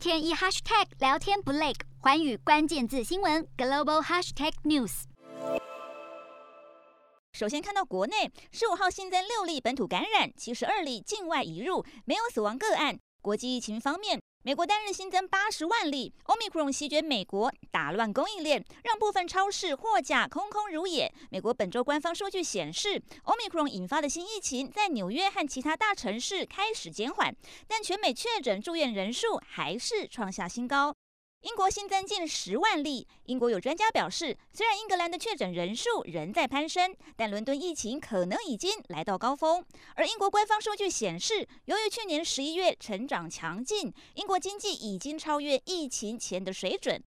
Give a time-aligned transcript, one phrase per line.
[0.00, 5.02] 天一 hashtag 聊天不累，寰宇关键字新闻 global hashtag news。
[7.34, 12.98] 首先看到国内十五号新增六例本土感染，七十二例境外移入，没有死亡个案。
[13.20, 14.18] 国际疫情方面。
[14.42, 21.12] 美国单日新增八十万例，Omicron 席卷美国，打乱供应链，让部分超市货架空空如也。
[21.30, 27.36] 美国本周官方数据显示，Omicron 引发的新疫情在纽约和其他大城市开始减缓，
[27.68, 30.94] 但全美确诊住院人数还是创下新高。
[31.42, 33.08] 英国新增近十万例。
[33.24, 39.64] 英国有专家表示，虽然英格兰的确诊人数仍在攀升，但伦敦疫情可能已经来到高峰。
[39.94, 47.02] 而英国官方数据显示，由于去年十一月成长强劲，英国经济已经超越疫情前的水准。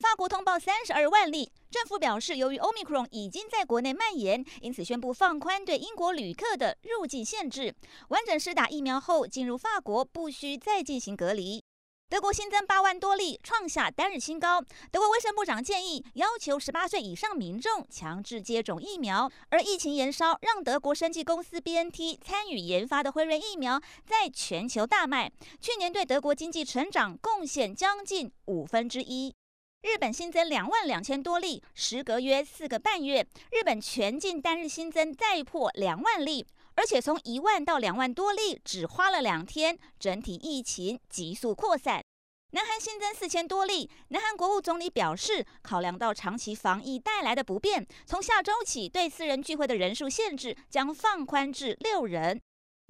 [0.00, 7.74] 法国通报三十二万例，政府表示，由于 Omicron 已经在国内蔓延，因此宣布放宽对英国旅客的入境限制。
[8.08, 11.64] 完整施打疫苗后进入法国，不需再进行隔离。
[12.10, 14.62] 德国新增八万多例，创下单日新高。
[14.90, 29.34] 德国卫生部长建议要求十八岁以上民众强制接种疫苗，而疫情延烧让德国生技公司 BNT 参与研发的辉瑞疫苗在全球大卖，去年对德国经济成长贡献将近五分之一。
[29.82, 36.46] 日本新增两万两千多例，时隔约四个半月，日本全境单日新增再破两万例。
[36.78, 42.00] 而且从一万到两万多例，只花了两天，整体疫情急速扩散。
[42.52, 52.40] 南韩新增四千多例，南韩国务总理表示，考量到长期防疫带来的不便，从下周起对私人聚会的人数限制将放宽至六人。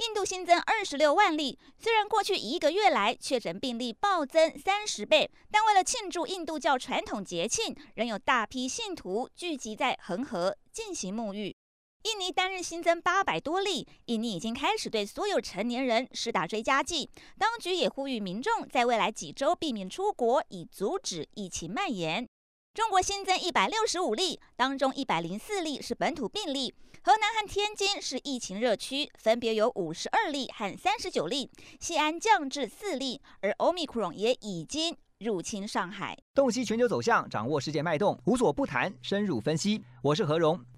[0.07, 11.57] 印度新增二十六万例，虽然过去一个月来确诊病例暴增三十倍，但为了庆祝印度教传统节庆，仍有大批信徒聚集在恒河进行沐浴。
[12.05, 17.11] 印尼单日新增八百多例，印尼已经开始对所有成年人施打追加剂。
[17.37, 22.27] 当局也呼吁民众在未来几周避免出国，以阻止疫情蔓延。
[22.73, 26.73] 中国新增一百六十五例，当中一百零四例是本土病例。
[27.03, 31.51] 河南和天津是疫情热区，分别有五十二例和三十九例。
[31.81, 36.17] 西安降至四例，而 Omicron 也已经入侵上海。
[36.33, 39.83] 洞悉全球走向，掌握世界脉动，无所不谈，深入分析。
[40.03, 40.65] 我是何荣。